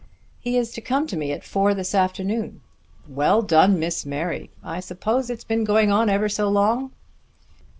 "He 0.39 0.57
is 0.57 0.71
to 0.71 0.81
come 0.81 1.05
to 1.05 1.15
me 1.15 1.31
at 1.31 1.43
four 1.43 1.75
this 1.75 1.93
afternoon." 1.93 2.61
"Well 3.07 3.43
done, 3.43 3.77
Miss 3.77 4.03
Mary! 4.03 4.49
I 4.63 4.79
suppose 4.79 5.29
it's 5.29 5.43
been 5.43 5.63
going 5.63 5.91
on 5.91 6.09
ever 6.09 6.27
so 6.27 6.49
long?" 6.49 6.91